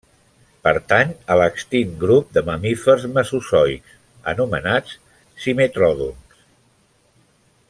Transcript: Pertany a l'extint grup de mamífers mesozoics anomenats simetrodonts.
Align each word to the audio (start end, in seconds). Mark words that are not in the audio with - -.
Pertany 0.67 1.11
a 1.33 1.37
l'extint 1.41 1.91
grup 2.05 2.33
de 2.39 2.43
mamífers 2.49 3.07
mesozoics 3.19 3.95
anomenats 4.35 4.99
simetrodonts. 5.45 6.45